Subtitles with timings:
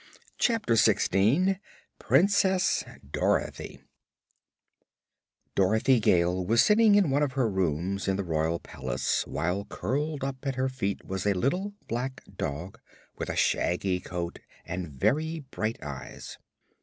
[0.39, 1.59] Chapter Sixteen
[1.99, 3.83] Princess Dorothy
[5.53, 10.23] Dorothy Gale was sitting in one of her rooms in the royal palace, while curled
[10.23, 12.79] up at her feet was a little black dog
[13.19, 16.39] with a shaggy coat and very bright eyes.